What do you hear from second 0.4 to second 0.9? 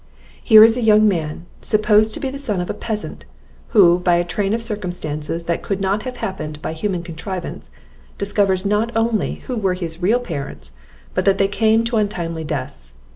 "Here is a